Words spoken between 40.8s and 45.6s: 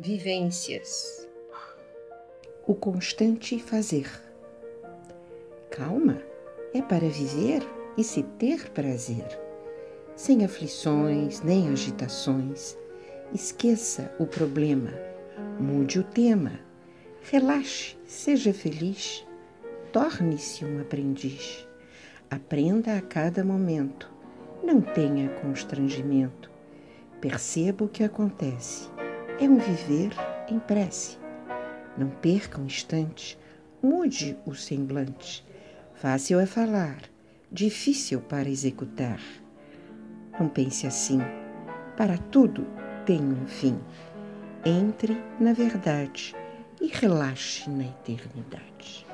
assim, para tudo tem um fim. Entre na